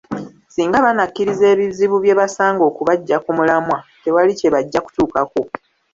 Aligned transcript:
Singa 0.53 0.85
bannakkiriza 0.85 1.45
ebizibu 1.53 1.95
bye 2.03 2.13
basanga 2.19 2.63
okubaggya 2.69 3.17
ku 3.23 3.31
mulamwa, 3.37 3.77
tewali 4.03 4.31
kye 4.39 4.49
bajja 4.55 4.79
kutuukako. 4.85 5.41